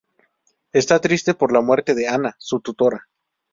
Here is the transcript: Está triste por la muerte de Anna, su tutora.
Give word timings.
Está 0.73 0.99
triste 0.99 1.35
por 1.35 1.51
la 1.53 1.61
muerte 1.61 1.93
de 1.93 2.07
Anna, 2.07 2.35
su 2.39 2.59
tutora. 2.59 3.07